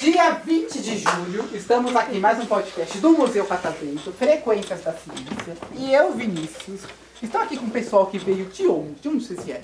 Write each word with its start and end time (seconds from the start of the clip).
Dia 0.00 0.30
20 0.44 0.80
de 0.80 0.98
julho, 0.98 1.48
estamos 1.54 1.94
aqui 1.94 2.16
em 2.16 2.18
mais 2.18 2.40
um 2.40 2.46
podcast 2.46 2.98
do 2.98 3.12
Museu 3.12 3.44
Catavento, 3.44 4.12
Frequências 4.12 4.82
da 4.82 4.92
Ciência. 4.94 5.56
E 5.76 5.94
eu, 5.94 6.12
Vinícius, 6.12 6.80
estou 7.22 7.40
aqui 7.40 7.56
com 7.56 7.66
o 7.66 7.70
pessoal 7.70 8.06
que 8.06 8.18
veio 8.18 8.46
de 8.46 8.66
onde? 8.66 8.94
De 8.94 9.08
onde 9.08 9.24
vocês 9.24 9.44
vieram? 9.44 9.62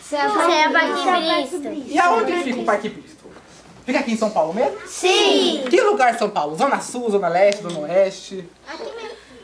Você 0.00 0.14
é 0.52 0.68
baquebrista. 0.68 1.68
E 1.88 1.98
aonde 1.98 2.44
fica 2.44 2.60
o 2.60 2.64
Parque 2.64 2.90
Bristol? 2.90 3.17
Fica 3.88 4.00
aqui 4.00 4.12
em 4.12 4.18
São 4.18 4.28
Paulo 4.28 4.52
mesmo? 4.52 4.76
Sim. 4.86 5.64
Que 5.70 5.80
lugar 5.80 6.18
São 6.18 6.28
Paulo? 6.28 6.54
Zona 6.54 6.78
Sul, 6.78 7.08
Zona 7.08 7.26
Leste, 7.26 7.62
Zona 7.62 7.78
Oeste? 7.78 8.46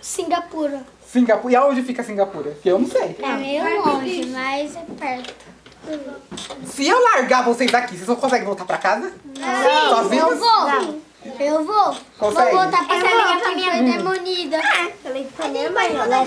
Singapura. 0.02 0.84
Singapura. 1.02 1.50
E 1.50 1.56
aonde 1.56 1.82
fica 1.82 2.02
Singapura? 2.02 2.54
Que 2.62 2.68
eu 2.68 2.78
não 2.78 2.86
sei. 2.86 3.16
É 3.22 3.36
meio 3.36 3.82
longe, 3.82 4.26
mas 4.26 4.76
é 4.76 4.82
perto. 5.00 5.34
Se 6.66 6.86
eu 6.86 7.02
largar 7.02 7.42
vocês 7.42 7.72
daqui, 7.72 7.96
vocês 7.96 8.06
não 8.06 8.16
conseguem 8.16 8.44
voltar 8.44 8.66
pra 8.66 8.76
casa? 8.76 9.14
Sim. 9.34 9.88
Sozinhos? 9.88 10.32
Eu 10.32 10.36
vou. 10.36 11.00
Eu 11.40 11.64
vou. 11.64 11.96
Consegue? 12.18 12.50
Vou 12.50 12.60
voltar 12.64 12.86
pra 12.86 13.00
casa 13.00 13.40
que 13.48 13.54
minha 13.54 13.70
foi 13.70 13.82
demonida. 13.82 14.60
Falei 15.02 15.26
pra 15.34 15.48
minha 15.48 15.70
mãe, 15.70 15.86
ela 15.86 16.26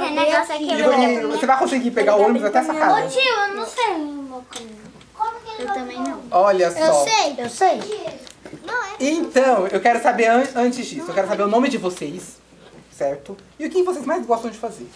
Tem 0.00 0.14
negócio 0.16 0.54
aqui. 0.56 0.68
E 0.68 1.26
Você 1.28 1.46
vai 1.46 1.58
conseguir 1.60 1.92
pegar 1.92 2.16
o 2.16 2.22
ônibus 2.22 2.48
até 2.48 2.58
essa 2.58 2.72
Ô 2.72 2.76
casa? 2.76 3.06
tio, 3.06 3.20
eu 3.20 3.54
não 3.54 3.64
sei. 3.64 4.81
Eu 5.58 5.66
também 5.72 5.98
não. 6.00 6.20
Olha 6.30 6.70
só. 6.70 7.04
sei, 7.04 7.34
eu 7.38 7.48
sei. 7.48 7.80
Então, 9.00 9.66
eu 9.68 9.80
quero 9.80 10.02
saber 10.02 10.26
an- 10.26 10.46
antes 10.56 10.86
disso, 10.86 11.06
eu 11.08 11.14
quero 11.14 11.28
saber 11.28 11.42
o 11.42 11.48
nome 11.48 11.68
de 11.68 11.78
vocês, 11.78 12.36
certo? 12.90 13.36
E 13.58 13.66
o 13.66 13.70
que 13.70 13.82
vocês 13.82 14.04
mais 14.04 14.24
gostam 14.26 14.50
de 14.50 14.58
fazer. 14.58 14.86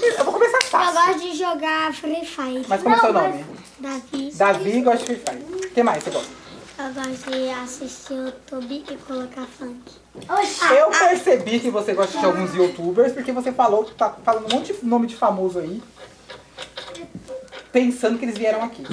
Eu 0.00 0.24
vou 0.24 0.34
começar 0.34 0.58
Eu 0.58 0.62
fácil. 0.68 0.94
gosto 0.94 1.20
de 1.20 1.36
jogar 1.38 1.94
Free 1.94 2.24
Fire. 2.26 2.64
Mas 2.68 2.82
como 2.82 2.94
é 2.94 2.98
seu 2.98 3.12
nome? 3.12 3.44
Davi. 3.78 4.32
Davi 4.34 4.82
gosta 4.82 4.98
de 4.98 5.04
Free 5.06 5.22
Fire. 5.24 5.66
O 5.66 5.70
que 5.70 5.82
mais 5.82 6.02
você 6.02 6.10
gosta? 6.10 6.30
Eu 6.76 6.92
gosto 6.92 7.30
de 7.30 7.50
assistir 7.50 8.12
YouTube 8.14 8.84
e 8.90 8.96
colocar 8.96 9.46
funk. 9.46 9.92
Eu 10.76 10.90
percebi 10.90 11.60
que 11.60 11.70
você 11.70 11.94
gosta 11.94 12.18
de 12.18 12.24
alguns 12.24 12.52
youtubers, 12.54 13.12
porque 13.12 13.30
você 13.30 13.52
falou 13.52 13.84
que 13.84 13.94
tá 13.94 14.16
falando 14.24 14.52
um 14.52 14.56
monte 14.56 14.72
de 14.72 14.84
nome 14.84 15.06
de 15.06 15.14
famoso 15.16 15.60
aí, 15.60 15.80
pensando 17.72 18.18
que 18.18 18.24
eles 18.24 18.36
vieram 18.36 18.62
aqui. 18.64 18.84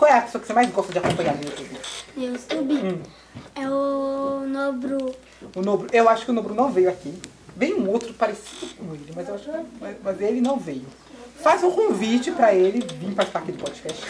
Qual 0.00 0.10
é 0.10 0.16
a 0.16 0.22
pessoa 0.22 0.40
que 0.40 0.46
você 0.46 0.54
mais 0.54 0.70
gosta 0.70 0.90
de 0.94 0.98
acompanhar 0.98 1.34
no 1.36 1.42
YouTube? 1.44 1.78
YouTube 2.16 2.74
Hum. 2.74 3.02
é 3.54 3.68
o 3.68 4.46
Nobru. 4.46 5.14
O 5.54 5.60
Nobro, 5.60 5.88
eu 5.92 6.08
acho 6.08 6.24
que 6.24 6.30
o 6.30 6.32
Nobro 6.32 6.54
não 6.54 6.72
veio 6.72 6.88
aqui. 6.88 7.12
Veio 7.54 7.78
um 7.78 7.86
outro 7.90 8.14
parecido 8.14 8.66
com 8.78 8.94
ele, 8.94 9.12
mas 9.14 9.28
eu 9.28 9.34
acho 9.34 9.44
que 9.44 9.50
mas, 9.78 9.96
mas 10.02 10.20
ele 10.22 10.40
não 10.40 10.56
veio. 10.56 10.86
Faz 11.42 11.62
um 11.62 11.70
convite 11.70 12.30
pra 12.32 12.54
ele 12.54 12.80
vir 12.80 13.14
participar 13.14 13.40
aqui 13.40 13.52
do 13.52 13.62
podcast. 13.62 14.02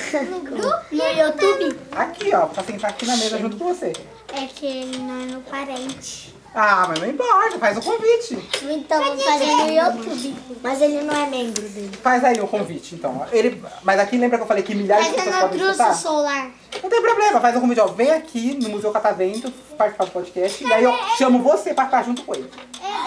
No 0.92 1.04
YouTube 1.04 1.76
Aqui, 1.90 2.34
ó, 2.36 2.46
pra 2.46 2.62
sentar 2.62 2.90
aqui 2.90 3.04
na 3.06 3.16
mesa 3.16 3.38
junto 3.38 3.56
com 3.56 3.74
você. 3.74 3.92
é 4.32 4.46
que 4.46 4.66
ele 4.66 4.96
não 4.96 5.22
é 5.22 5.26
meu 5.26 5.40
parente. 5.40 6.32
Ah, 6.52 6.86
mas 6.88 6.98
não 6.98 7.08
importa, 7.08 7.58
faz 7.60 7.78
o 7.78 7.80
convite. 7.80 8.36
Então 8.62 9.04
vou 9.04 9.16
fazer 9.18 9.46
no 9.54 9.70
YouTube. 9.70 10.36
Mas 10.62 10.82
ele 10.82 11.00
não 11.02 11.14
é 11.14 11.26
membro 11.26 11.62
dele. 11.62 11.96
Faz 12.02 12.24
aí 12.24 12.40
o 12.40 12.48
convite, 12.48 12.96
então. 12.96 13.24
Ele, 13.30 13.62
mas 13.84 14.00
aqui 14.00 14.16
lembra 14.18 14.36
que 14.36 14.42
eu 14.42 14.48
falei 14.48 14.62
que 14.64 14.74
milhares 14.74 15.06
de 15.06 15.12
Mas 15.12 15.18
eu 15.18 15.24
pessoas 15.32 15.42
não 15.42 15.48
podem 15.48 15.58
trouxe 15.64 15.80
escutar? 15.82 15.96
o 15.96 16.02
solar. 16.14 16.50
Não 16.82 16.90
tem 16.90 17.02
problema, 17.02 17.40
faz 17.40 17.56
o 17.56 17.60
convite, 17.60 17.80
ó. 17.80 17.86
Vem 17.86 18.10
aqui 18.10 18.58
no 18.60 18.68
Museu 18.68 18.90
Catavento 18.90 19.50
participar 19.78 20.04
do 20.06 20.10
podcast 20.10 20.64
e 20.64 20.72
aí 20.72 20.82
eu 20.84 20.92
chamo 21.16 21.40
você 21.40 21.72
pra 21.72 21.84
estar 21.84 22.02
junto 22.02 22.22
com 22.24 22.34
ele. 22.34 22.50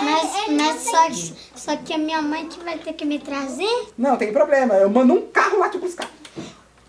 Mas, 0.01 0.47
mas 0.49 0.81
só, 0.81 1.07
que, 1.07 1.35
só 1.55 1.75
que 1.75 1.93
a 1.93 1.97
minha 1.97 2.21
mãe 2.21 2.47
que 2.47 2.63
vai 2.63 2.77
ter 2.77 2.93
que 2.93 3.03
me 3.05 3.19
trazer. 3.19 3.87
Não, 3.97 4.15
tem 4.15 4.31
problema, 4.31 4.75
eu 4.75 4.89
mando 4.89 5.13
um 5.13 5.27
carro 5.27 5.59
lá 5.59 5.67
te 5.69 5.77
buscar. 5.77 6.09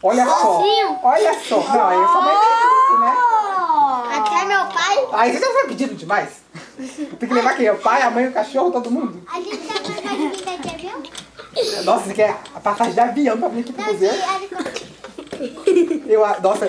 Olha 0.02 0.24
só, 0.24 0.38
Sozinho? 0.40 0.98
olha 1.02 1.34
só. 1.40 1.56
Não, 1.60 1.86
aí 1.88 2.06
sua 2.06 2.20
mãe 2.20 2.34
vem 2.34 2.62
junto, 2.62 3.00
né? 3.00 3.16
Até 4.18 4.44
meu 4.44 4.66
pai. 4.66 5.08
Aí 5.12 5.32
você 5.32 5.40
já 5.44 5.52
foi 5.52 5.64
pedido 5.68 5.94
demais. 5.94 6.43
Tem 6.76 7.28
que 7.28 7.34
levar 7.34 7.56
quem? 7.56 7.70
O 7.70 7.76
pai, 7.78 8.02
a 8.02 8.10
mãe, 8.10 8.26
o 8.28 8.32
cachorro, 8.32 8.70
todo 8.72 8.90
mundo? 8.90 9.22
A 9.32 9.36
gente 9.40 9.56
tá 9.58 9.80
com 9.80 10.16
vir 10.16 10.60
de 10.60 10.74
avião? 10.74 11.02
Nossa, 11.84 12.04
você 12.06 12.14
quer 12.14 12.36
a 12.54 12.60
passagem 12.60 12.92
de 12.94 13.00
avião 13.00 13.38
pra 13.38 13.48
vir 13.48 13.60
aqui 13.60 13.72
pro 13.72 13.84
museu? 13.92 14.10
Eu, 16.06 16.24
a- 16.24 16.38
nossa, 16.40 16.68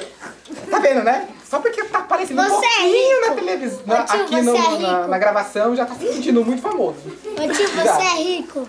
tá 0.70 0.80
vendo, 0.80 1.04
né? 1.04 1.28
Só 1.50 1.60
porque 1.60 1.84
tá 1.86 2.00
aparecendo 2.00 2.40
um 2.42 2.44
Você 2.44 2.66
é 2.66 2.70
pouquinho 2.82 3.18
rico. 3.20 3.30
na 3.30 3.36
televisão, 3.36 3.96
aqui 3.98 4.42
no- 4.42 4.56
é 4.56 4.78
na, 4.80 5.08
na 5.08 5.18
gravação, 5.18 5.76
já 5.76 5.86
tá 5.86 5.96
se 5.96 6.12
sentindo 6.14 6.44
muito 6.46 6.62
famoso. 6.62 6.98
Ô 7.06 7.54
tio, 7.54 7.68
você 7.70 7.84
Já. 7.84 8.04
é 8.04 8.16
rico. 8.24 8.68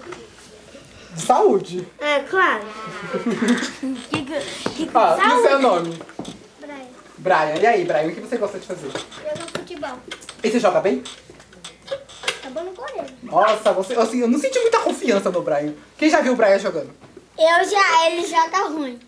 De 1.15 1.23
saúde. 1.23 1.89
É, 1.99 2.21
claro. 2.21 2.65
Ah, 4.95 5.17
e 5.19 5.33
o 5.33 5.43
seu 5.43 5.59
nome? 5.59 5.99
Brian. 7.19 7.55
E 7.61 7.67
aí, 7.67 7.85
Brian, 7.85 8.09
o 8.09 8.13
que 8.15 8.21
você 8.21 8.37
gosta 8.37 8.59
de 8.59 8.67
fazer? 8.67 8.89
Joga 8.89 9.47
futebol. 9.59 9.99
E 10.43 10.51
você 10.51 10.61
joga 10.61 10.81
bem? 10.81 11.03
Tá 12.65 12.83
goleiro. 12.83 13.15
Nossa, 13.23 13.73
você, 13.73 13.95
assim, 13.95 14.21
eu 14.21 14.29
não 14.29 14.39
senti 14.39 14.59
muita 14.61 14.79
confiança 14.81 15.31
no 15.31 15.43
Brian. 15.43 15.75
Quem 15.99 16.09
já 16.11 16.21
viu 16.21 16.33
o 16.33 16.37
Brian 16.37 16.59
jogando? 16.59 16.91
Eu 17.39 17.65
já, 17.69 18.07
ele 18.11 18.27
joga 18.27 18.69
ruim. 18.69 18.99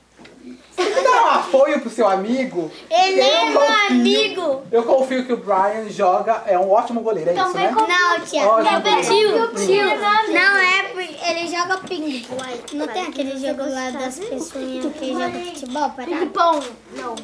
Você 0.76 1.02
dá 1.02 1.10
um 1.24 1.28
apoio 1.30 1.80
pro 1.80 1.90
seu 1.90 2.06
amigo? 2.08 2.70
Ele 2.88 3.20
Eu 3.20 3.24
é 3.24 3.44
meu 3.50 3.60
confio- 3.60 3.86
amigo. 3.90 4.62
Eu 4.70 4.82
confio 4.84 5.26
que 5.26 5.32
o 5.32 5.36
Brian 5.38 5.88
joga, 5.90 6.42
é 6.46 6.58
um 6.58 6.70
ótimo 6.70 7.00
goleiro, 7.00 7.30
é 7.30 7.34
isso, 7.34 7.52
né? 7.54 7.70
Não, 7.74 8.20
tia. 8.20 8.46
Ótimo 8.46 8.88
É 8.88 9.00
tio, 9.02 9.66
tio. 9.66 9.84
Não 10.32 10.56
é, 10.56 11.30
ele 11.30 11.48
joga 11.48 11.78
ping. 11.78 12.26
Não 12.74 12.86
tem 12.86 13.06
aquele 13.06 13.36
jogo 13.38 13.68
lá 13.68 13.90
das 13.90 14.18
pessoinhas 14.20 14.92
que 14.92 15.12
jogam 15.12 15.44
futebol 15.46 15.90
parado? 15.90 16.26
Bom, 16.26 16.60
não. 16.96 17.14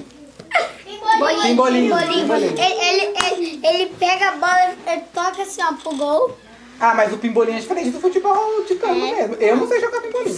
Pimbolinho, 1.14 1.98
Ele, 1.98 2.14
pimbolinho. 2.14 2.54
ele, 2.58 3.14
ele, 3.24 3.60
ele 3.66 3.86
pega 3.98 4.28
a 4.28 4.32
bola 4.32 4.76
e 4.94 5.00
toca 5.12 5.42
assim, 5.42 5.62
ó, 5.62 5.72
pro 5.74 5.94
gol. 5.96 6.36
Ah, 6.80 6.94
mas 6.94 7.12
o 7.12 7.18
pimbolinho 7.18 7.56
é 7.56 7.60
diferente 7.60 7.90
do 7.90 8.00
futebol 8.00 8.64
de 8.66 8.74
campo 8.76 8.94
mesmo. 8.94 9.34
Eu 9.36 9.56
não 9.56 9.68
sei 9.68 9.80
jogar 9.80 10.00
pimbolinho. 10.00 10.34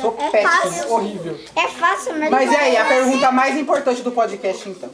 Sou 0.00 0.16
É 0.18 0.30
péssimo, 0.30 0.50
fácil. 0.62 0.92
horrível. 0.92 1.40
É 1.56 1.68
fácil, 1.68 2.14
mas... 2.18 2.30
Mas 2.30 2.52
e 2.52 2.56
aí, 2.56 2.76
a 2.76 2.84
pergunta 2.84 3.30
mais 3.32 3.56
importante 3.56 4.02
do 4.02 4.12
podcast 4.12 4.68
então. 4.68 4.90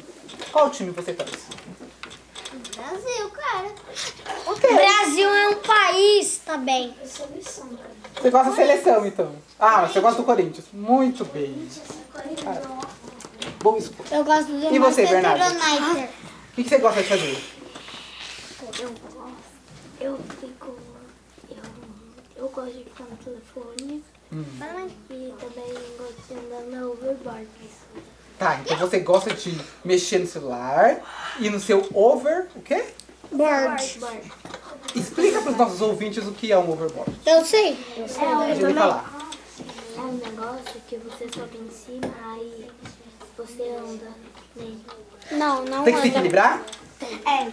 Qual 0.51 0.71
time 0.71 0.91
você 0.91 1.13
torce? 1.13 1.37
Brasil, 2.77 3.31
cara. 3.31 3.69
O 4.47 4.55
quê? 4.55 4.69
Brasil 4.69 5.29
é 5.29 5.49
um 5.49 5.55
país 5.57 6.41
também. 6.45 6.95
Você 7.05 8.31
gosta 8.31 8.51
da 8.51 8.57
seleção, 8.57 9.07
então? 9.07 9.33
Ah, 9.59 9.87
você 9.87 10.01
gosta 10.01 10.21
do 10.21 10.27
Corinthians. 10.27 10.67
Muito 10.73 11.25
bem. 11.27 11.69
Cara, 12.43 12.63
escolha. 13.79 14.09
Eu 14.11 14.25
gosto 14.25 14.47
do 14.47 14.75
E 14.75 14.79
você, 14.79 15.07
Bernardo? 15.07 15.43
United. 15.45 16.09
O 16.53 16.55
que 16.55 16.63
que 16.63 16.69
você 16.69 16.79
gosta 16.79 17.03
de 17.03 17.09
fazer? 17.09 17.45
Eu 18.79 18.91
gosto. 18.91 19.37
Eu 20.01 20.19
fico. 20.41 20.79
Eu, 21.51 21.57
eu 22.37 22.49
gosto 22.49 22.73
de 22.73 22.85
ficar 22.85 23.05
no 23.05 23.17
telefone. 23.17 24.05
E 24.33 25.35
também 25.41 25.73
gosto 25.99 26.23
de 26.29 26.35
andar 26.35 26.63
na 26.71 26.87
overboard. 26.87 27.49
Tá, 28.39 28.61
então 28.61 28.77
você 28.77 28.99
gosta 29.01 29.33
de 29.33 29.59
mexer 29.85 30.19
no 30.19 30.27
celular 30.27 31.01
e 31.41 31.49
no 31.49 31.59
seu 31.59 31.89
over... 31.95 32.49
O 32.55 32.61
quê? 32.61 32.85
Board. 33.33 33.99
Explica 34.95 35.41
para 35.41 35.53
os 35.53 35.57
nossos 35.57 35.81
ouvintes 35.81 36.27
o 36.27 36.33
que 36.33 36.53
é 36.53 36.59
um 36.59 36.71
overboard. 36.71 37.11
Eu 37.25 37.45
sei. 37.45 37.79
Deixa 37.97 38.23
ele 38.23 38.75
falar. 38.75 39.31
É 39.97 40.01
um 40.01 40.13
negócio 40.13 40.81
que 40.87 40.97
você 40.99 41.27
sobe 41.35 41.57
em 41.57 41.71
cima, 41.71 42.13
aí 42.25 42.71
você 43.47 43.63
anda 43.63 44.09
nele. 44.57 44.81
Não, 45.33 45.65
não 45.65 45.85
Tem 45.85 45.95
que 45.95 46.01
se 46.01 46.07
anda. 46.09 46.17
equilibrar? 46.19 46.63
É. 47.27 47.49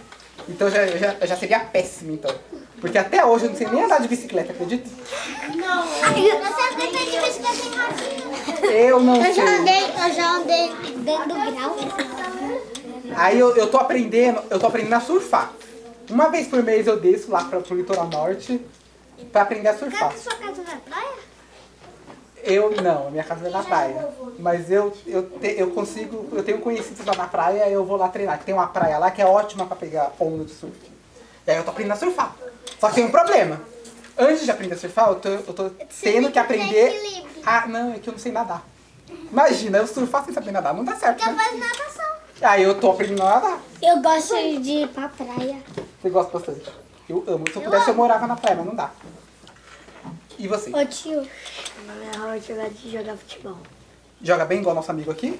Então 0.48 0.70
já, 0.70 0.86
já, 0.86 1.14
já 1.26 1.36
seria 1.36 1.60
péssimo, 1.60 2.12
então. 2.12 2.34
Porque 2.80 2.98
até 2.98 3.24
hoje 3.24 3.44
eu 3.46 3.50
não 3.50 3.56
sei 3.56 3.66
nem 3.68 3.82
andar 3.84 4.00
de 4.00 4.08
bicicleta, 4.08 4.52
acredita? 4.52 4.88
Você 4.88 5.52
anda 5.52 6.86
de 6.86 7.20
bicicleta 7.20 7.48
em 7.48 7.78
rodinha. 7.78 8.70
Eu 8.72 9.00
não 9.00 9.16
Eu 9.16 9.32
já 9.34 9.46
sei. 9.46 9.56
andei, 9.56 9.82
eu 9.84 10.12
já 10.12 10.36
andei 10.36 10.74
dentro 10.98 11.28
do 11.28 11.34
grau. 11.34 11.76
Aí 13.16 13.38
eu, 13.38 13.56
eu 13.56 13.70
tô 13.70 13.78
aprendendo, 13.78 14.42
eu 14.50 14.58
tô 14.58 14.66
aprendendo 14.66 14.94
a 14.94 15.00
surfar. 15.00 15.52
Uma 16.10 16.28
vez 16.28 16.48
por 16.48 16.62
mês 16.62 16.86
eu 16.86 16.98
desço 16.98 17.30
lá 17.30 17.44
pra, 17.44 17.60
pro 17.60 17.76
litoral 17.76 18.08
norte 18.08 18.60
pra 19.32 19.42
aprender 19.42 19.68
a 19.68 19.78
surfar. 19.78 20.12
sua 20.18 20.34
casa 20.34 20.62
na 20.62 20.76
praia? 20.76 21.12
Eu 22.46 22.70
não, 22.82 23.08
a 23.08 23.10
minha 23.10 23.24
casa 23.24 23.46
é 23.46 23.50
na 23.50 23.62
praia. 23.62 24.08
Mas 24.38 24.70
eu, 24.70 24.92
eu, 25.06 25.22
te- 25.38 25.54
eu 25.58 25.70
consigo, 25.70 26.28
eu 26.32 26.42
tenho 26.42 26.58
conhecidos 26.58 27.04
lá 27.06 27.14
na 27.14 27.26
praia, 27.26 27.68
eu 27.68 27.84
vou 27.84 27.96
lá 27.96 28.08
treinar. 28.08 28.38
Que 28.38 28.44
tem 28.44 28.54
uma 28.54 28.66
praia 28.66 28.98
lá 28.98 29.10
que 29.10 29.22
é 29.22 29.26
ótima 29.26 29.66
pra 29.66 29.76
pegar 29.76 30.12
onda 30.20 30.44
de 30.44 30.52
surf. 30.52 30.74
E 31.46 31.50
aí 31.50 31.56
eu 31.56 31.64
tô 31.64 31.70
aprendendo 31.70 31.92
a 31.92 31.96
surfar. 31.96 32.34
Só 32.78 32.88
que 32.88 32.96
tem 32.96 33.04
um 33.04 33.10
problema. 33.10 33.60
Antes 34.16 34.44
de 34.44 34.50
aprender 34.50 34.74
a 34.74 34.78
surfar, 34.78 35.08
eu 35.08 35.14
tô, 35.16 35.28
eu 35.28 35.42
tô 35.42 35.70
tendo 36.02 36.30
que 36.30 36.38
aprender. 36.38 37.24
Ah, 37.44 37.66
não, 37.66 37.94
é 37.94 37.98
que 37.98 38.08
eu 38.08 38.12
não 38.12 38.18
sei 38.18 38.30
nadar. 38.32 38.62
Imagina, 39.30 39.78
eu 39.78 39.86
surfar 39.86 40.24
sem 40.24 40.32
saber 40.34 40.50
nadar, 40.52 40.74
não 40.74 40.84
dá 40.84 40.94
certo. 40.96 41.24
Né? 41.24 41.34
Faz 41.34 41.58
natação. 41.58 42.04
Aí 42.42 42.62
eu 42.62 42.78
tô 42.78 42.90
aprendendo 42.90 43.22
a 43.22 43.30
nadar. 43.30 43.58
Eu 43.82 44.00
gosto 44.02 44.34
de 44.60 44.70
ir 44.82 44.88
pra 44.88 45.08
praia. 45.08 45.58
Você 46.00 46.10
gosta 46.10 46.32
bastante. 46.38 46.70
Eu 47.08 47.24
amo. 47.26 47.44
Se 47.50 47.56
eu 47.56 47.62
pudesse, 47.62 47.88
eu 47.88 47.94
morava 47.94 48.26
na 48.26 48.36
praia, 48.36 48.56
mas 48.56 48.66
não 48.66 48.74
dá. 48.74 48.90
E 50.38 50.48
você? 50.48 50.70
Ô 50.70 50.84
tio, 50.86 51.26
Na 51.86 51.94
minha 51.94 52.18
rua 52.18 52.40
jogar 52.40 52.70
de 52.70 52.90
jogar 52.90 53.16
futebol. 53.16 53.58
Joga 54.22 54.44
bem 54.44 54.60
igual 54.60 54.74
nosso 54.74 54.90
amigo 54.90 55.10
aqui? 55.10 55.38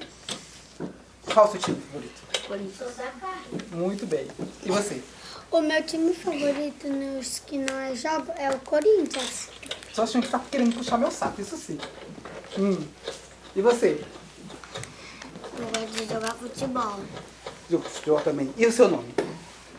Qual 1.32 1.48
o 1.48 1.50
seu 1.50 1.60
time 1.60 1.80
favorito? 1.80 2.22
Isso. 2.68 2.84
Muito 3.72 4.06
bem. 4.06 4.28
E 4.64 4.68
você? 4.68 5.02
o 5.50 5.60
meu 5.60 5.82
time 5.84 6.12
favorito 6.12 6.88
nos 6.88 7.38
que 7.38 7.58
não 7.58 7.78
é 7.78 7.94
jogo 7.94 8.32
é 8.36 8.50
o 8.50 8.58
Corinthians. 8.60 9.48
Só 9.92 10.02
achando 10.02 10.24
que 10.24 10.30
tá 10.30 10.40
querendo 10.50 10.74
puxar 10.74 10.98
meu 10.98 11.10
saco, 11.10 11.40
isso 11.40 11.56
sim. 11.56 11.78
Hum. 12.58 12.84
E 13.54 13.62
você? 13.62 14.04
Eu 15.56 15.66
gosto 15.66 15.92
de 15.92 16.12
jogar 16.12 16.34
futebol. 16.34 16.98
Eu 17.70 17.80
futebol 17.80 18.20
também. 18.20 18.52
E 18.56 18.66
o 18.66 18.72
seu 18.72 18.88
nome? 18.88 19.14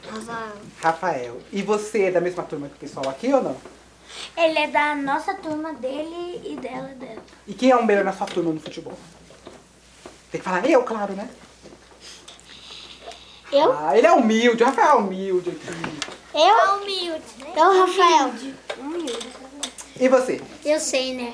Rafael. 0.09 0.55
Rafael. 0.81 1.41
E 1.51 1.61
você 1.61 2.03
é 2.03 2.11
da 2.11 2.21
mesma 2.21 2.43
turma 2.43 2.69
que 2.69 2.75
o 2.75 2.79
pessoal 2.79 3.09
aqui 3.09 3.33
ou 3.33 3.43
não? 3.43 3.57
Ele 4.37 4.59
é 4.59 4.67
da 4.67 4.95
nossa 4.95 5.33
turma 5.35 5.73
dele 5.73 6.41
e 6.43 6.55
dela 6.57 6.89
dela. 6.89 7.23
E 7.47 7.53
quem 7.53 7.71
é 7.71 7.75
o 7.75 7.85
melhor 7.85 8.03
na 8.03 8.13
sua 8.13 8.27
turma 8.27 8.51
no 8.51 8.59
futebol? 8.59 8.97
Tem 10.31 10.39
que 10.39 10.45
falar 10.45 10.69
eu, 10.69 10.83
claro, 10.83 11.13
né? 11.13 11.29
Eu? 13.51 13.71
Ah, 13.77 13.97
ele 13.97 14.07
é 14.07 14.11
humilde, 14.11 14.63
o 14.63 14.65
Rafael 14.65 14.89
é 14.89 14.95
humilde 14.95 15.49
aqui. 15.49 16.09
Eu? 16.33 16.81
Humilde, 16.81 17.25
né? 17.39 17.53
Eu, 17.55 17.79
Rafael. 17.79 18.33
Humilde. 18.77 19.29
E 19.97 20.09
você? 20.09 20.41
Eu 20.65 20.79
sei, 20.79 21.13
né? 21.13 21.33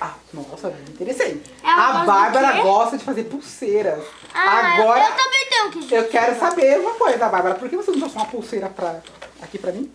Ah, 0.00 0.14
nossa, 0.32 0.68
me 0.70 0.90
interessei. 0.90 1.42
Ela 1.62 2.02
a 2.02 2.04
Bárbara 2.04 2.62
gosta 2.62 2.96
de 2.96 3.04
fazer 3.04 3.24
pulseiras. 3.24 4.02
Ah, 4.32 4.74
Agora, 4.78 5.00
eu 5.00 5.14
também 5.16 5.46
tenho 5.48 5.70
que 5.86 5.94
eu 5.94 6.08
quero 6.08 6.38
saber 6.38 6.78
uma 6.78 6.94
coisa, 6.94 7.28
Bárbara. 7.28 7.54
Por 7.56 7.68
que 7.68 7.76
você 7.76 7.90
não 7.90 7.98
trouxe 7.98 8.16
uma 8.16 8.26
pulseira 8.26 8.68
pra, 8.68 9.00
aqui 9.42 9.58
pra 9.58 9.72
mim? 9.72 9.90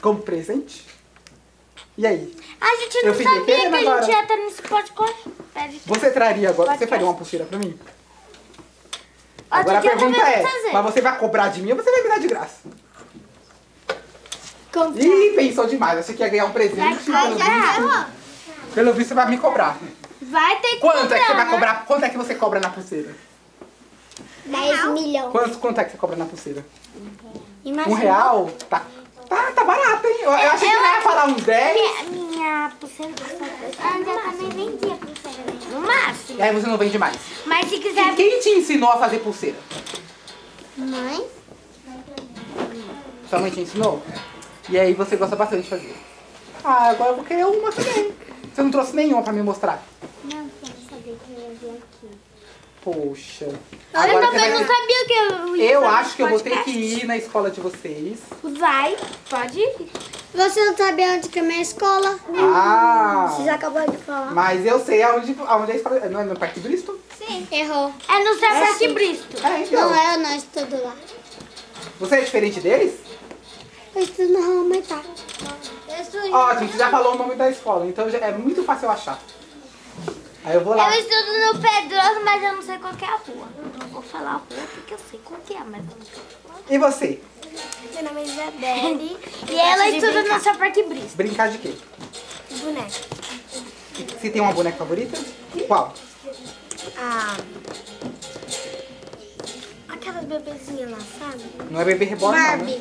Como 0.00 0.20
presente? 0.20 0.86
E 1.96 2.06
aí? 2.06 2.34
A 2.60 2.76
gente 2.76 2.96
Eu 2.98 3.06
não 3.06 3.14
sabia 3.14 3.44
que 3.44 3.52
a 3.52 3.56
gente 3.78 3.88
agora. 3.88 4.06
ia 4.10 4.22
estar 4.22 4.36
nesse 4.36 4.62
podcast. 4.62 5.30
Você 5.86 6.10
traria 6.12 6.48
agora? 6.48 6.68
Você 6.70 6.78
Podcast. 6.78 6.88
faria 6.90 7.06
uma 7.06 7.14
pulseira 7.14 7.44
pra 7.44 7.58
mim? 7.58 7.78
Agora 9.50 9.78
a 9.78 9.80
pergunta 9.80 10.18
é, 10.18 10.44
mas 10.72 10.84
você 10.84 11.00
vai 11.00 11.18
cobrar 11.18 11.48
de 11.48 11.62
mim 11.62 11.72
ou 11.72 11.76
você 11.76 11.90
vai 11.90 12.02
me 12.02 12.08
dar 12.08 12.20
de 12.20 12.28
graça? 12.28 12.58
Comprar. 14.72 15.02
Ih, 15.02 15.32
pensou 15.34 15.66
demais. 15.66 15.98
Achei 15.98 16.14
que 16.14 16.22
ia 16.22 16.28
ganhar 16.28 16.44
um 16.44 16.52
presente. 16.52 17.10
Vai 17.10 17.32
cobrar. 17.32 18.10
Pelo 18.78 18.92
visto, 18.92 19.08
você 19.08 19.14
vai 19.14 19.28
me 19.28 19.38
cobrar. 19.38 19.76
Vai 20.22 20.60
ter 20.60 20.68
que 20.68 20.78
Quanto 20.78 21.12
é 21.12 21.18
que 21.18 21.26
você 21.26 21.34
vai 21.34 21.44
né? 21.46 21.50
cobrar? 21.50 21.84
Quanto 21.84 22.04
é 22.04 22.08
que 22.10 22.16
você 22.16 22.34
cobra 22.36 22.60
na 22.60 22.70
pulseira? 22.70 23.12
10 24.44 24.84
milhões. 24.90 25.32
Quanto, 25.32 25.58
quanto 25.58 25.80
é 25.80 25.84
que 25.84 25.90
você 25.90 25.96
cobra 25.98 26.14
na 26.14 26.24
pulseira? 26.26 26.64
Imagina. 27.64 27.92
Um 27.92 27.98
real? 27.98 28.48
Tá, 28.70 28.82
tá, 29.28 29.50
tá 29.50 29.64
barato, 29.64 30.06
hein? 30.06 30.18
Eu, 30.20 30.30
eu 30.30 30.50
achei 30.52 30.68
que 30.68 30.76
eu 30.76 30.80
ia 30.80 31.00
falar 31.00 31.26
uns 31.26 31.42
10. 31.42 31.74
Minha, 31.74 32.20
minha 32.20 32.72
pulseira 32.78 33.12
custa 33.20 33.36
dois. 33.36 33.76
Ah, 33.82 33.98
eu 33.98 34.04
também 34.04 34.48
vendia 34.70 34.94
pulseira. 34.94 35.38
né? 35.38 35.58
No 35.72 35.80
máximo. 35.80 36.38
E 36.38 36.42
aí 36.42 36.54
você 36.54 36.66
não 36.68 36.78
vende 36.78 36.98
mais. 37.00 37.16
Mas 37.46 37.68
se 37.68 37.78
quiser... 37.78 38.14
Quem 38.14 38.38
te 38.38 38.48
ensinou 38.50 38.92
a 38.92 38.98
fazer 38.98 39.18
pulseira? 39.18 39.58
Mãe? 40.76 41.26
Sua 43.28 43.40
mãe 43.40 43.50
te 43.50 43.60
ensinou? 43.60 44.00
E 44.68 44.78
aí 44.78 44.94
você 44.94 45.16
gosta 45.16 45.34
bastante 45.34 45.64
de 45.64 45.68
fazer. 45.68 45.96
Ah, 46.62 46.90
agora 46.90 47.10
eu 47.10 47.16
vou 47.16 47.24
querer 47.24 47.44
uma 47.44 47.72
também. 47.72 48.27
Você 48.58 48.64
não 48.64 48.70
trouxe 48.72 48.96
nenhuma 48.96 49.22
pra 49.22 49.32
me 49.32 49.40
mostrar? 49.40 49.80
Não, 50.24 50.50
quero 50.60 50.74
saber 50.90 51.16
que 51.24 51.32
eu 51.32 51.38
ia 51.38 51.50
vir 51.50 51.78
aqui. 51.78 52.18
Poxa. 52.82 53.44
eu 53.44 53.56
Agora 53.94 54.26
também 54.26 54.40
você 54.40 54.48
não 54.48 54.64
vai... 54.64 54.76
sabia 54.76 55.06
que 55.06 55.12
eu 55.12 55.56
ia 55.56 55.70
Eu 55.70 55.86
acho 55.86 56.16
que 56.16 56.22
eu 56.24 56.28
vou 56.28 56.40
ter 56.40 56.64
que 56.64 56.70
ir 56.70 57.06
na 57.06 57.16
escola 57.16 57.52
de 57.52 57.60
vocês. 57.60 58.18
Vai, 58.42 58.96
pode 59.30 59.60
ir. 59.60 59.88
Você 60.34 60.64
não 60.64 60.76
sabe 60.76 61.08
onde 61.08 61.28
que 61.28 61.38
é 61.38 61.42
minha 61.42 61.62
escola? 61.62 62.18
Ah! 62.36 63.32
Você 63.32 63.44
já 63.44 63.54
acabou 63.54 63.88
de 63.88 63.96
falar. 63.98 64.34
Mas 64.34 64.66
eu 64.66 64.80
sei 64.84 65.04
aonde, 65.04 65.36
aonde 65.46 65.70
é 65.70 65.74
a 65.74 65.76
escola. 65.76 66.00
Não 66.08 66.20
é 66.20 66.24
no 66.24 66.36
Parque 66.36 66.58
Bristo? 66.58 66.98
Errou. 67.52 67.94
É 68.08 68.24
no 68.24 68.40
Zé 68.40 68.46
É 68.46 68.60
Parque 68.60 68.88
sim. 68.88 68.92
Bristo. 68.92 69.46
É, 69.46 69.60
então. 69.60 69.88
Não 69.88 69.94
é, 69.94 70.14
eu 70.14 70.18
não 70.18 70.36
estudo 70.36 70.82
lá. 70.82 70.96
Você 72.00 72.16
é 72.16 72.20
diferente 72.22 72.58
deles? 72.58 72.94
Eu 73.94 74.02
estudo 74.02 74.32
na 74.32 74.40
rua 74.40 74.64
Maitá. 74.64 75.00
Ótimo, 76.32 76.70
você 76.70 76.78
já 76.78 76.90
falou 76.90 77.14
o 77.14 77.18
nome 77.18 77.34
da 77.34 77.50
escola, 77.50 77.86
então 77.86 78.08
já 78.10 78.18
é 78.18 78.32
muito 78.32 78.62
fácil 78.62 78.86
eu 78.86 78.90
achar. 78.92 79.18
Aí 80.44 80.54
eu 80.54 80.64
vou 80.64 80.74
lá. 80.74 80.94
Eu 80.94 81.00
estudo 81.00 81.54
no 81.56 81.60
Pedroso, 81.60 82.24
mas 82.24 82.42
eu 82.42 82.52
não 82.54 82.62
sei 82.62 82.78
qual 82.78 82.94
que 82.94 83.04
é 83.04 83.08
a 83.08 83.16
rua. 83.16 83.48
Eu 83.58 83.78
não 83.78 83.88
vou 83.88 84.02
falar 84.02 84.30
a 84.30 84.32
rua 84.34 84.68
porque 84.74 84.94
eu 84.94 84.98
sei 85.10 85.20
qual 85.24 85.40
que 85.44 85.54
é, 85.54 85.60
mas 85.60 85.82
eu 85.84 85.96
não 85.98 86.06
sei. 86.06 86.74
E 86.74 86.78
você? 86.78 87.20
Meu 87.94 88.04
nome 88.04 88.20
é 88.20 88.24
Isabelle. 88.24 89.16
e 89.50 89.58
ela 89.58 89.88
estuda 89.88 90.22
no 90.22 90.38
Zé 90.38 90.54
Parque 90.54 90.82
Bristo. 90.84 91.16
Brincar 91.16 91.50
de 91.50 91.58
quê? 91.58 91.74
Boneco. 92.62 92.90
Você 94.20 94.30
tem 94.30 94.40
uma 94.40 94.52
boneca 94.52 94.76
favorita? 94.76 95.18
Qual? 95.66 95.92
Ah. 96.96 97.36
Aquelas 99.88 100.24
bebezinhas 100.24 100.90
lá, 100.90 100.98
sabe? 101.18 101.44
Não 101.70 101.80
é 101.80 101.84
bebê 101.84 102.04
reborn, 102.04 102.38
não, 102.38 102.56
né? 102.64 102.80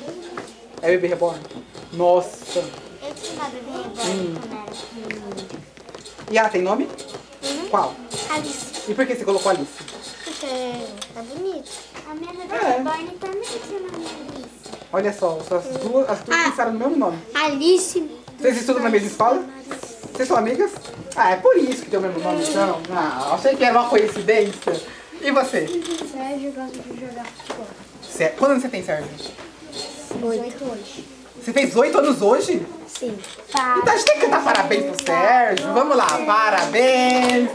É 0.81 0.87
bebê 0.91 1.07
reborn? 1.07 1.41
Nossa. 1.93 2.86
Hum. 3.41 4.33
quando 4.39 4.53
era 4.53 4.71
pequenininha. 4.71 5.45
E 6.31 6.37
ela 6.37 6.49
tem 6.49 6.61
nome? 6.61 6.87
Qual? 7.69 7.93
Alice. 8.31 8.67
E 8.91 8.93
por 8.93 9.05
que 9.05 9.15
você 9.15 9.23
colocou 9.25 9.51
Alice? 9.51 9.71
Porque 10.23 10.47
tá 11.13 11.21
bonito. 11.21 11.69
A 12.09 12.13
minha 12.15 12.33
bebê 12.33 12.55
É. 12.55 12.77
reborn 12.77 13.07
também 13.19 13.41
tinha 13.41 13.79
nome 13.79 14.05
Alice. 14.05 14.47
Olha 14.91 15.13
só, 15.13 15.37
as 15.39 15.47
duas, 15.81 16.09
as 16.09 16.19
duas 16.21 16.39
Ah. 16.39 16.49
pensaram 16.49 16.73
no 16.73 16.79
mesmo 16.79 16.95
nome. 16.97 17.17
Alice. 17.33 18.09
Vocês 18.39 18.57
estudam 18.57 18.83
na 18.83 18.89
mesma 18.89 19.07
escola? 19.07 19.43
Vocês 20.13 20.27
são 20.27 20.37
amigas? 20.37 20.71
Ah, 21.15 21.31
é 21.31 21.35
por 21.37 21.57
isso 21.57 21.83
que 21.83 21.89
tem 21.89 21.99
o 21.99 22.01
mesmo 22.01 22.19
nome, 22.19 22.43
então. 22.43 22.81
Ah, 22.91 23.33
achei 23.33 23.55
que 23.55 23.63
era 23.63 23.79
uma 23.79 23.89
coincidência. 23.89 24.81
E 25.21 25.31
você? 25.31 25.67
Sérgio 25.67 26.51
gosta 26.53 26.77
de 26.79 26.99
jogar 26.99 27.25
futebol. 27.25 27.67
Sé- 28.03 28.29
Quantos 28.29 28.49
anos 28.51 28.61
você 28.63 28.69
tem, 28.69 28.83
Sérgio? 28.83 29.09
Oito 30.23 30.63
hoje. 30.65 31.05
Você 31.43 31.53
fez 31.53 31.75
oito 31.75 31.97
anos 31.97 32.21
hoje? 32.21 32.65
Sim. 32.97 33.15
Então 33.49 33.93
a 33.93 33.97
gente 33.97 34.05
tem 34.05 34.15
que 34.15 34.25
cantar 34.25 34.43
parabéns 34.43 34.85
pro 34.85 35.05
Sérgio. 35.05 35.71
Vamos 35.71 35.95
lá, 35.95 36.07
parabéns. 36.25 37.47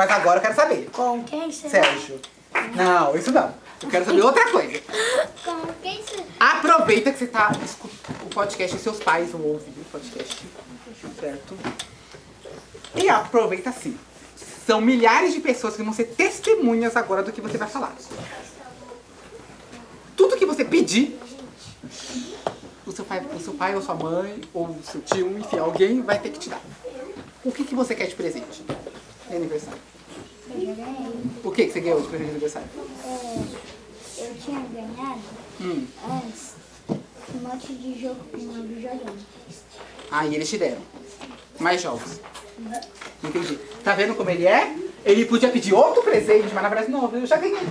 Mas 0.00 0.10
agora 0.12 0.38
eu 0.38 0.40
quero 0.40 0.54
saber. 0.54 0.88
Com 0.94 1.22
quem 1.24 1.52
você 1.52 1.68
Sérgio. 1.68 2.18
Não, 2.74 3.14
isso 3.14 3.30
não. 3.30 3.54
Eu 3.82 3.90
quero 3.90 4.06
saber 4.06 4.22
outra 4.22 4.50
coisa. 4.50 4.80
Com 5.44 5.74
quem 5.82 6.02
você 6.02 6.24
Aproveita 6.40 7.12
que 7.12 7.18
você 7.18 7.26
tá 7.26 7.52
escutando 7.62 8.22
o 8.24 8.30
podcast 8.30 8.74
e 8.74 8.80
seus 8.80 8.98
pais 8.98 9.30
vão 9.30 9.42
ouvir 9.42 9.78
o 9.78 9.84
podcast. 9.92 10.42
Certo? 11.20 11.54
E 12.94 13.10
aproveita 13.10 13.68
assim. 13.68 13.94
São 14.66 14.80
milhares 14.80 15.34
de 15.34 15.40
pessoas 15.40 15.76
que 15.76 15.82
vão 15.82 15.92
ser 15.92 16.04
testemunhas 16.04 16.96
agora 16.96 17.22
do 17.22 17.30
que 17.30 17.42
você 17.42 17.58
vai 17.58 17.68
falar. 17.68 17.94
Tudo 20.16 20.38
que 20.38 20.46
você 20.46 20.64
pedir, 20.64 21.20
o 22.86 22.90
seu 22.90 23.04
pai, 23.04 23.22
o 23.36 23.38
seu 23.38 23.52
pai 23.52 23.74
ou 23.74 23.82
sua 23.82 23.96
mãe, 23.96 24.40
ou 24.54 24.78
seu 24.82 25.02
tio, 25.02 25.38
enfim, 25.38 25.58
alguém 25.58 26.00
vai 26.00 26.18
ter 26.18 26.30
que 26.30 26.38
te 26.38 26.48
dar. 26.48 26.62
O 27.44 27.52
que, 27.52 27.64
que 27.64 27.74
você 27.74 27.94
quer 27.94 28.06
de 28.06 28.14
presente? 28.14 28.64
De 29.30 29.36
aniversário. 29.36 29.78
O 31.44 31.50
que, 31.52 31.66
que 31.66 31.72
você 31.72 31.80
ganhou 31.80 32.00
de 32.00 32.08
presente 32.08 32.26
de 32.26 32.30
aniversário? 32.32 32.68
Eu 34.18 34.34
tinha 34.44 34.60
ganhado 34.60 35.20
Hum. 35.60 35.86
antes 36.10 36.54
um 37.34 37.48
monte 37.48 37.72
de 37.74 38.00
jogo 38.02 38.16
com 38.32 38.38
um 38.38 38.62
videogame. 38.66 39.00
Ah, 40.10 40.26
e 40.26 40.34
eles 40.34 40.48
te 40.50 40.58
deram. 40.58 40.80
Mais 41.60 41.80
jogos. 41.80 42.18
Entendi. 43.22 43.56
Tá 43.84 43.94
vendo 43.94 44.14
como 44.16 44.28
ele 44.30 44.46
é? 44.46 44.74
Ele 45.04 45.24
podia 45.26 45.48
pedir 45.50 45.72
outro 45.74 46.02
presente, 46.02 46.48
mas 46.52 46.62
na 46.62 46.68
verdade 46.68 46.90
não, 46.90 47.08
eu 47.14 47.24
já 47.26 47.36
ganhei. 47.36 47.62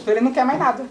Então 0.00 0.14
ele 0.14 0.20
não 0.22 0.32
quer 0.32 0.44
mais 0.46 0.58
nada. 0.58 0.86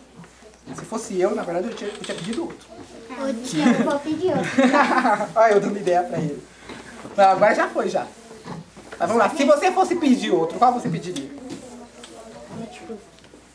Se 0.75 0.85
fosse 0.85 1.19
eu, 1.19 1.33
na 1.33 1.41
verdade, 1.41 1.67
eu 1.69 1.73
tinha, 1.75 1.89
eu 1.89 1.97
tinha 1.99 2.15
pedido 2.15 2.43
outro. 2.43 2.67
Eu 3.09 3.83
vou 3.83 3.99
pedir 3.99 4.29
outro. 4.29 4.49
Olha, 5.35 5.53
eu 5.53 5.59
dando 5.59 5.77
ideia 5.77 6.03
pra 6.03 6.19
ele. 6.19 6.41
Agora 7.17 7.55
já 7.55 7.67
foi, 7.69 7.89
já. 7.89 8.05
Mas 9.01 9.10
vamos 9.10 9.24
lá. 9.24 9.29
Se 9.36 9.43
você 9.43 9.72
fosse 9.72 9.96
pedir 9.96 10.29
outro, 10.29 10.60
qual 10.60 10.72
você 10.74 10.88
pediria? 10.88 11.27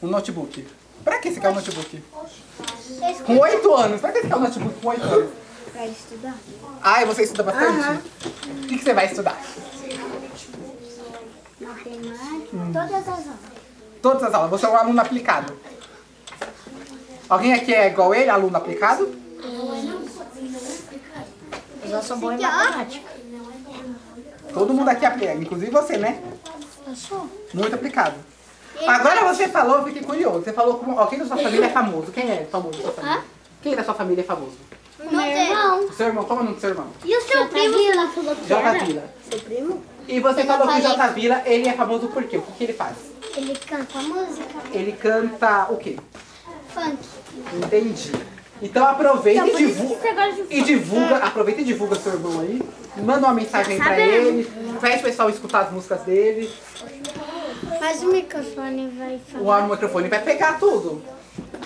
Um 0.03 0.09
notebook. 0.09 0.67
Pra 1.05 1.19
que 1.21 1.31
você 1.31 1.39
quer 1.39 1.51
um 1.51 1.55
notebook? 1.55 2.03
Com 3.25 3.39
8 3.39 3.75
anos. 3.75 4.01
Pra 4.01 4.11
que 4.11 4.23
você 4.23 4.27
quer 4.27 4.35
um 4.35 4.41
notebook 4.41 4.81
com 4.81 4.89
8 4.89 5.03
anos? 5.05 5.31
Pra 5.71 5.87
estudar. 5.87 6.35
Ah, 6.83 7.01
e 7.01 7.05
você 7.05 7.23
estuda 7.23 7.45
bastante? 7.45 8.01
O 8.27 8.67
que, 8.67 8.77
que 8.77 8.83
você 8.83 8.93
vai 8.93 9.07
estudar? 9.07 9.41
Matemática. 11.61 12.57
Todas 12.73 12.93
as 12.93 13.09
aulas. 13.09 13.27
Todas 14.03 14.23
as 14.25 14.35
aulas. 14.35 14.51
Você 14.51 14.67
é 14.67 14.69
um 14.69 14.77
aluno 14.77 15.01
aplicado. 15.01 15.57
Alguém 17.29 17.55
aqui 17.55 17.73
é 17.73 17.87
igual 17.87 18.13
ele, 18.13 18.31
aluno 18.31 18.57
aplicado? 18.57 19.17
Eu 21.85 21.89
já 21.89 22.03
sou 22.03 22.17
boa 22.17 22.35
em 22.35 22.41
matemática. 22.41 23.17
Todo 24.57 24.73
mundo 24.73 24.89
aqui 24.89 25.05
aplica, 25.05 25.35
inclusive 25.35 25.71
você, 25.71 25.99
né? 25.99 26.19
Eu 26.89 26.97
sou. 26.97 27.29
Muito 27.53 27.75
aplicado. 27.75 28.15
Agora 28.87 29.35
você 29.35 29.49
falou, 29.49 29.81
eu 29.81 29.85
fiquei 29.85 30.03
curioso. 30.03 30.45
Você 30.45 30.53
falou 30.55 30.79
com 30.79 30.99
alguém 30.99 31.19
da 31.19 31.27
sua 31.27 31.37
família 31.37 31.67
é 31.67 31.69
famoso. 31.69 32.11
Quem 32.11 32.31
é 32.31 32.47
famoso 32.51 32.79
da 32.79 32.85
sua 32.85 32.93
família? 32.93 33.25
Quem 33.63 33.77
da 33.77 33.85
sua 33.85 33.93
família 33.93 34.23
é 34.23 34.25
famoso? 34.25 34.57
Meu 34.99 35.21
irmão. 35.21 35.85
O 35.85 35.93
seu 35.93 36.07
irmão, 36.07 36.25
como 36.25 36.41
é 36.41 36.43
o 36.43 36.45
nome 36.47 36.57
do 36.57 36.61
seu 36.63 36.71
irmão? 36.71 36.87
E 37.05 37.15
o 37.15 37.21
seu 37.21 37.47
primo? 37.49 37.79
Ela 37.79 38.09
falou 38.09 38.35
J 38.35 38.85
Vila. 38.87 39.05
Seu 39.31 39.41
primo? 39.41 39.83
E 40.09 40.21
você 40.21 40.41
Eu 40.41 40.47
falou 40.47 40.69
que 40.69 40.79
o. 40.79 40.81
J 40.81 41.09
Vila, 41.09 41.43
ele 41.45 41.69
é 41.69 41.73
famoso 41.75 42.09
por 42.09 42.25
quê? 42.25 42.39
O 42.39 42.43
que, 42.43 42.53
que 42.53 42.65
ele 42.65 42.73
faz? 42.73 42.97
Ele 43.37 43.55
canta 43.59 43.99
música. 43.99 44.55
Ele 44.73 44.93
canta 44.93 45.67
o 45.69 45.77
quê? 45.77 45.99
Funk. 46.73 46.99
Entendi. 47.63 48.13
Então 48.63 48.87
aproveita 48.87 49.47
e 49.47 49.57
divulga. 49.57 50.01
Você 50.01 50.13
gosta 50.13 50.43
de 50.45 50.57
E 50.57 50.63
divulga, 50.63 51.17
aproveita 51.17 51.61
e 51.61 51.65
divulga 51.65 51.97
seu 51.97 52.13
irmão 52.13 52.41
aí. 52.41 52.63
Manda 52.97 53.27
uma 53.27 53.35
mensagem 53.35 53.79
pra 53.79 53.99
ele. 53.99 54.45
Pede 54.81 55.01
o 55.01 55.03
pessoal 55.03 55.29
escutar 55.29 55.61
as 55.61 55.73
músicas 55.73 56.01
dele. 56.03 56.51
Mas 57.81 58.03
o 58.03 58.11
microfone 58.11 58.89
vai 58.97 59.21
falar. 59.31 59.65
O 59.65 59.71
microfone 59.71 60.09
vai 60.09 60.23
pegar 60.23 60.59
tudo. 60.59 61.03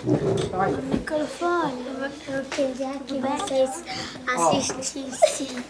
Então 0.05 0.61
aí. 0.61 0.73
Microfone. 0.73 1.87
Eu 2.29 2.45
queria 2.51 2.93
que 3.07 3.21
vocês 3.21 3.85
assistissem 4.27 5.65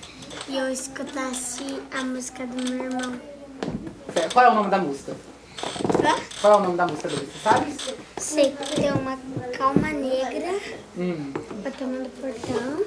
e 0.48 0.56
eu 0.56 0.70
escutasse 0.70 1.80
a 1.92 2.02
música 2.02 2.46
do 2.46 2.70
meu 2.70 2.84
irmão. 2.84 3.20
Qual 4.32 4.44
é 4.44 4.48
o 4.48 4.54
nome 4.54 4.70
da 4.70 4.78
música? 4.78 5.14
Qual 6.40 6.52
é 6.52 6.56
o 6.56 6.60
nome 6.60 6.76
da 6.76 6.86
música 6.86 7.08
dele? 7.08 7.28
Você 7.32 7.38
sabe? 7.48 7.74
Sei 8.18 8.50
que 8.52 8.76
tem 8.80 8.90
uma 8.92 9.18
calma 9.56 9.88
negra 9.88 10.58
Hum, 10.96 11.32
batendo 11.62 12.02
no 12.02 12.08
portão. 12.08 12.84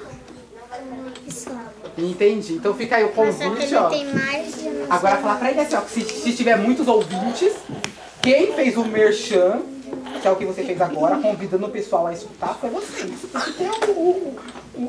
Entendi. 1.98 2.54
Então 2.54 2.74
fica 2.74 2.96
aí 2.98 3.04
o 3.04 3.10
convite, 3.10 3.76
ó. 3.76 3.90
Agora 4.90 5.14
sei. 5.14 5.22
falar 5.22 5.36
pra 5.38 5.52
ele 5.52 5.60
assim, 5.62 5.76
ó, 5.76 5.82
que 5.82 5.92
se, 5.92 6.02
se 6.02 6.34
tiver 6.36 6.58
muitos 6.58 6.88
ouvintes, 6.88 7.54
quem 8.22 8.54
fez 8.54 8.76
o 8.78 8.84
merchan, 8.86 9.62
que 10.22 10.28
é 10.28 10.32
o 10.32 10.36
que 10.36 10.46
você 10.46 10.64
fez 10.64 10.82
agora, 10.82 11.18
convidando 11.18 11.68
o 11.68 11.70
pessoal 11.70 12.08
a 12.08 12.14
escutar, 12.14 12.56
foi 12.60 12.70
você. 12.72 13.06
Você 13.06 13.52
tem 13.54 13.70
o, 13.70 13.92
o- 13.92 14.10
o- 14.10 14.36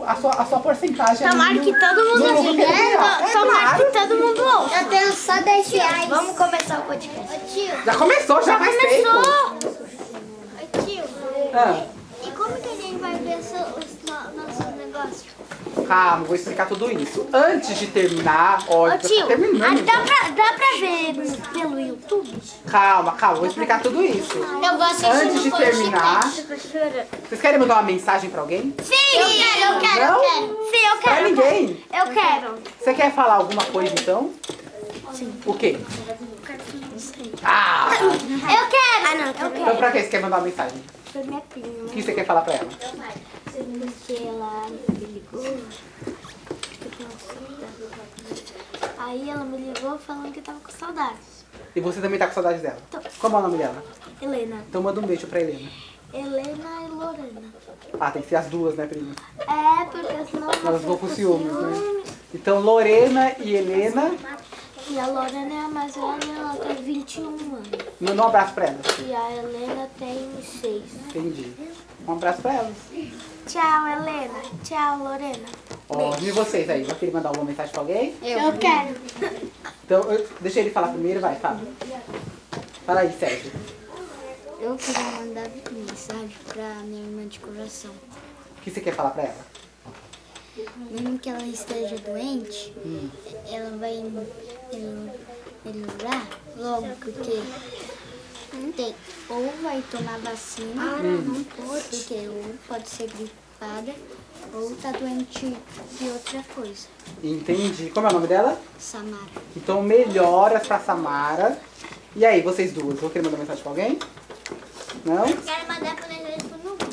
a, 0.06 0.16
sua, 0.16 0.30
a 0.30 0.44
sua 0.46 0.60
porcentagem 0.60 1.28
Tomara 1.28 1.54
no- 1.54 1.60
que 1.60 1.78
todo 1.78 2.04
mundo 2.04 2.18
no 2.18 2.26
ele 2.26 2.62
ouça. 2.64 2.72
ganhar. 2.72 3.22
É 3.22 3.32
Tomara 3.32 3.60
claro. 3.60 3.84
que 3.84 3.98
todo 3.98 4.16
mundo 4.16 4.42
ouça. 4.42 4.80
Eu 4.80 4.88
tenho 4.88 5.12
só 5.12 5.40
10 5.42 5.68
reais. 5.68 6.08
Vamos 6.08 6.36
começar 6.36 6.78
o 6.78 6.82
podcast. 6.82 7.34
Ô 7.34 7.38
tio, 7.52 7.84
Já 7.84 7.94
começou, 7.94 8.42
já, 8.42 8.58
faz 8.58 8.76
tempo. 8.76 9.08
ô 9.08 10.84
tio. 10.84 11.04
Ah, 11.54 11.84
E 12.26 12.30
como 12.32 12.54
que 12.56 12.68
a 12.68 12.74
gente 12.76 12.96
vai 12.98 13.14
ver 13.16 13.36
os 13.38 14.03
negócios? 15.04 15.34
calma, 15.86 16.24
vou 16.24 16.34
explicar 16.34 16.66
tudo 16.66 16.90
isso. 16.90 17.26
Antes 17.32 17.78
de 17.78 17.86
terminar, 17.88 18.64
Ô 18.68 18.88
tio, 18.98 19.20
tá 19.20 19.26
terminando. 19.26 19.82
dá, 19.84 19.92
pra, 20.00 20.28
dá 20.30 20.52
pra 20.54 20.66
ver 20.80 21.14
pelo 21.52 21.78
YouTube? 21.80 22.30
Calma, 22.70 23.12
calma, 23.12 23.36
vou 23.36 23.46
explicar 23.46 23.82
tudo 23.82 24.02
isso. 24.02 24.36
Eu 24.38 24.60
vou 24.78 24.82
assistir 24.82 25.06
Antes 25.06 25.42
de 25.42 25.50
terminar, 25.50 26.22
vocês 27.28 27.40
querem 27.40 27.58
mandar 27.58 27.74
uma 27.74 27.82
mensagem 27.82 28.30
pra 28.30 28.40
alguém? 28.40 28.74
Sim, 28.82 29.18
eu 29.18 29.26
quero, 29.26 29.74
eu 29.74 29.80
quero, 29.80 30.06
Não? 30.12 30.14
eu 30.14 30.20
quero. 30.30 30.70
Sim, 30.70 30.86
eu 30.86 30.96
Pra 30.98 31.14
quero. 31.16 31.28
ninguém. 31.28 31.84
Eu 31.92 32.06
quero. 32.12 32.54
Você 32.80 32.94
quer 32.94 33.14
falar 33.14 33.34
alguma 33.34 33.64
coisa 33.64 33.92
então? 33.92 34.30
Sim. 35.12 35.32
O 35.44 35.54
quê? 35.54 35.76
Ah! 37.42 37.90
Eu 38.00 38.10
quero. 38.10 39.06
Ah, 39.06 39.14
não, 39.16 39.24
eu 39.26 39.30
Então 39.30 39.50
quero. 39.52 39.76
pra 39.76 39.90
que 39.92 40.00
você 40.02 40.08
quer 40.08 40.22
mandar 40.22 40.38
uma 40.38 40.44
mensagem? 40.46 40.82
Foi 41.12 41.22
minha 41.24 41.40
prima. 41.42 41.84
O 41.84 41.88
que 41.90 42.02
você 42.02 42.12
quer 42.12 42.24
falar 42.24 42.40
pra 42.40 42.54
ela? 42.54 42.68
Porque 43.52 44.22
ela 44.22 44.66
Aí 48.98 49.28
ela 49.30 49.44
me 49.44 49.58
ligou 49.58 49.98
falando 49.98 50.32
que 50.32 50.40
tava 50.40 50.58
com 50.60 50.72
saudades. 50.72 51.44
E 51.74 51.80
você 51.80 52.00
também 52.00 52.18
tá 52.18 52.26
com 52.26 52.34
saudade 52.34 52.60
dela? 52.60 52.78
Como 53.18 53.36
é 53.36 53.38
o 53.38 53.42
nome 53.42 53.58
dela? 53.58 53.82
Helena. 54.20 54.64
Então 54.68 54.82
manda 54.82 55.00
um 55.00 55.06
beijo 55.06 55.26
pra 55.26 55.40
Helena. 55.40 55.68
Helena 56.12 56.82
e 56.84 56.88
Lorena. 56.88 57.42
Ah, 58.00 58.10
tem 58.10 58.22
que 58.22 58.28
ser 58.28 58.36
as 58.36 58.46
duas, 58.46 58.76
né, 58.76 58.86
prima? 58.86 59.14
É, 59.40 59.84
porque 59.86 60.30
senão 60.30 60.50
Elas 60.64 60.82
vão 60.82 60.96
com 60.96 61.06
fica 61.08 61.16
ciúmes, 61.16 61.52
né? 61.52 61.74
ciúmes. 61.74 62.08
Então 62.32 62.60
Lorena 62.60 63.32
e 63.40 63.54
Helena, 63.54 64.14
E 64.88 64.98
a 64.98 65.06
Lorena 65.08 65.54
é 65.54 65.64
a 65.64 65.68
mais 65.68 65.94
velha, 65.94 66.32
ela 66.38 66.54
tem 66.56 66.76
21 66.76 67.26
anos. 67.26 67.68
manda 68.00 68.22
um 68.22 68.26
abraço 68.26 68.54
pra 68.54 68.66
elas. 68.66 68.86
E 69.04 69.12
a 69.14 69.32
Helena 69.36 69.88
tem 69.98 70.30
6. 70.42 70.82
Entendi. 71.08 71.52
Um 72.06 72.12
abraço 72.12 72.40
pra 72.42 72.54
elas. 72.54 72.76
Tchau, 73.46 73.86
Helena. 73.88 74.40
Tchau, 74.64 74.98
Lorena. 74.98 75.48
Ó, 75.88 76.16
e 76.20 76.30
vocês 76.30 76.68
aí? 76.70 76.82
Vai 76.84 76.96
querer 76.96 77.12
mandar 77.12 77.28
alguma 77.28 77.46
mensagem 77.46 77.72
pra 77.72 77.80
alguém? 77.82 78.14
Eu, 78.22 78.52
quero. 78.58 78.96
Então, 79.84 80.02
eu- 80.12 80.26
deixa 80.40 80.60
ele 80.60 80.70
falar 80.70 80.88
primeiro, 80.88 81.20
vai, 81.20 81.36
fala. 81.36 81.60
Fala 82.86 83.00
aí, 83.00 83.12
Sérgio. 83.18 83.52
Eu 84.60 84.76
queria 84.76 85.02
mandar 85.20 85.50
mensagem 85.72 86.30
pra 86.48 86.68
minha 86.84 87.02
irmã 87.04 87.26
de 87.28 87.38
coração. 87.38 87.90
O 87.90 88.60
que 88.62 88.70
você 88.70 88.80
quer 88.80 88.94
falar 88.94 89.10
pra 89.10 89.24
ela? 89.24 89.54
Mesmo 90.90 91.18
que 91.18 91.28
ela 91.28 91.42
esteja 91.44 91.96
doente, 91.98 92.72
ela 93.50 93.76
vai 93.76 93.96
mel- 94.04 95.14
melhorar 95.64 96.26
logo, 96.56 96.88
porque 97.00 97.42
tem, 98.72 98.94
ou 99.28 99.52
vai 99.62 99.82
tomar 99.90 100.18
vacina, 100.18 100.96
não 100.96 101.44
pode, 101.44 101.84
porque 101.84 102.28
ou 102.28 102.54
pode 102.68 102.88
ser 102.88 103.08
gripada, 103.08 103.94
ou 104.52 104.74
tá 104.76 104.92
doente 104.92 105.56
de 105.98 106.08
outra 106.08 106.44
coisa. 106.54 106.86
Entendi. 107.22 107.90
Como 107.90 108.06
é 108.06 108.10
o 108.10 108.12
nome 108.14 108.26
dela? 108.26 108.60
Samara. 108.78 109.18
Então, 109.56 109.82
melhoras 109.82 110.66
pra 110.66 110.78
Samara. 110.80 111.58
E 112.16 112.24
aí, 112.24 112.42
vocês 112.42 112.72
duas? 112.72 112.98
Vão 113.00 113.10
querer 113.10 113.24
mandar 113.24 113.38
mensagem 113.38 113.62
pra 113.62 113.72
alguém? 113.72 113.98
Não? 115.04 115.24
Quero 115.24 115.68
mandar 115.68 115.96
pra 115.96 116.14
ele 116.14 116.42
pro 116.44 116.58
Nubu. 116.58 116.86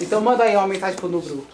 Então 0.00 0.20
manda 0.20 0.44
aí 0.44 0.56
uma 0.56 0.66
mensagem 0.66 0.96
pro 0.96 1.08
Nubru. 1.08 1.46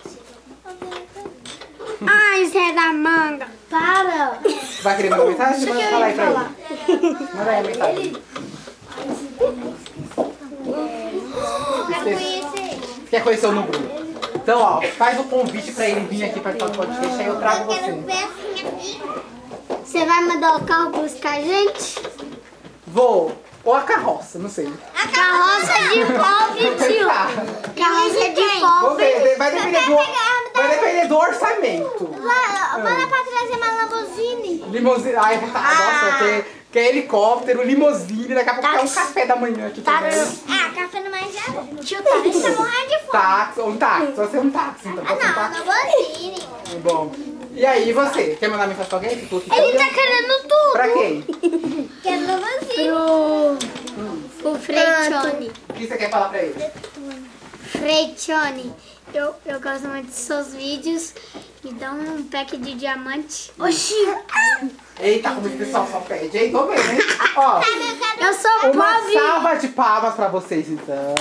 Ai, 2.04 2.47
Zé 2.47 2.73
da 2.73 2.92
Manga. 2.92 3.47
Para! 3.71 4.40
Vai 4.83 4.97
querer 4.97 5.11
mandar 5.11 5.26
mensagem? 5.26 5.69
Manda 5.69 5.83
falar 5.90 6.07
aí 6.07 6.14
pra 6.14 6.25
ele. 6.25 7.12
Manda 7.35 7.50
aí 7.50 7.59
a 7.59 7.62
mensagem. 7.62 8.12
Quero 11.87 12.04
conhecer 12.04 12.59
ele. 12.59 13.01
Quer 13.12 13.23
conhecer 13.23 13.47
o 13.47 13.52
Nubru? 13.52 13.78
Então, 14.35 14.59
ó, 14.59 14.81
faz 14.81 15.21
o 15.21 15.25
convite 15.25 15.71
pra 15.73 15.87
ele 15.87 16.00
vir 16.07 16.25
aqui 16.25 16.40
participar 16.40 16.71
do 16.71 16.78
podcast, 16.78 17.21
aí 17.21 17.26
eu 17.26 17.37
trago 17.37 17.64
você. 17.66 17.92
ver 17.92 18.12
assim 18.12 18.66
aqui. 18.66 19.02
Você 19.85 20.07
vai 20.07 20.23
mandar 20.23 20.57
o 20.57 20.64
carro 20.64 20.92
buscar 20.92 21.35
a 21.35 21.42
gente? 21.42 22.00
Vou. 22.87 23.37
Ou 23.64 23.75
a 23.75 23.83
carroça, 23.83 24.38
não 24.38 24.49
sei. 24.49 24.73
A 24.99 25.09
carroça 25.09 25.75
de 25.90 26.04
pobre, 26.07 26.62
Vou 26.62 26.73
pensar. 26.73 27.28
Carroça 27.76 28.28
de 28.31 28.61
Vou 28.61 28.81
pobre. 28.88 29.04
ver, 29.04 29.37
vai 29.37 29.50
depender 29.50 29.81
do, 29.85 29.97
vai 30.54 30.69
depender 30.71 31.09
do 31.09 31.16
orçamento. 31.19 32.09
Manda 32.09 33.07
pra 33.09 33.25
trazer 33.25 33.57
uma 33.59 33.83
Lamborghini. 33.83 34.64
Limousine, 34.71 35.16
ai, 35.16 35.38
tá, 35.38 35.61
nossa, 35.61 36.25
tem, 36.25 36.45
que 36.73 36.78
é 36.78 36.88
helicóptero, 36.88 37.62
limousine, 37.62 38.35
daqui 38.35 38.49
a 38.49 38.54
pouco 38.54 38.71
tem 38.71 38.85
um 38.87 38.88
café 38.88 39.26
da 39.26 39.37
manhã 39.37 39.66
aqui 39.66 39.83
também. 39.83 40.11
Ah, 40.49 40.71
café 40.75 41.01
é. 41.49 41.83
Tio, 41.83 42.03
tá 42.03 42.19
deixa 42.23 42.51
morrer 42.51 42.87
de 42.87 42.99
fome. 42.99 43.13
Táxi, 43.13 43.61
ou 43.61 43.69
um 43.71 43.77
táxi, 43.77 44.17
só 44.17 44.29
ser 44.29 44.39
um 44.39 44.51
táxi, 44.51 44.89
então 44.89 45.05
um 45.05 45.09
Não, 45.09 45.17
táxi. 45.17 45.59
Lamborghini. 45.59 46.43
Bom. 46.83 47.13
E 47.55 47.67
aí, 47.67 47.89
e 47.91 47.93
você? 47.93 48.37
Quer 48.37 48.49
mandar 48.49 48.67
mensagem 48.67 48.89
pra 48.89 48.97
alguém? 48.99 49.13
Ele 49.13 49.27
tá 49.27 49.39
também? 49.39 49.91
querendo 49.93 50.43
tudo. 50.43 50.73
Pra 50.73 50.89
quem? 50.89 51.23
Quero 52.03 52.27
Lamborghini. 52.27 52.89
Pro, 52.89 54.53
pro 54.53 54.55
Freitione. 54.61 55.53
O 55.69 55.73
que 55.75 55.87
você 55.87 55.97
quer 55.97 56.11
falar 56.11 56.29
pra 56.31 56.43
ele? 56.43 56.71
Freitione. 57.71 58.73
Eu, 59.13 59.35
eu 59.45 59.61
gosto 59.61 59.89
muito 59.89 60.07
dos 60.07 60.15
seus 60.15 60.55
vídeos. 60.55 61.15
Me 61.64 61.73
dá 61.75 61.92
um 61.92 62.25
pack 62.25 62.57
de 62.57 62.75
diamante. 62.75 63.52
Oxi! 63.59 63.95
Eita, 64.99 65.31
como 65.31 65.47
o 65.47 65.50
pessoal 65.59 65.87
só 65.90 66.00
pede, 66.00 66.37
hein? 66.37 66.50
Tô 66.52 66.66
vendo, 66.66 66.81
hein? 66.90 66.99
Ó, 67.37 67.61
Eu 68.21 68.35
sou 68.35 68.73
uma 68.73 68.95
pobre. 68.95 69.12
salva 69.12 69.54
de 69.57 69.69
palmas 69.69 70.14
pra 70.14 70.28
vocês, 70.28 70.69
então. 70.69 71.14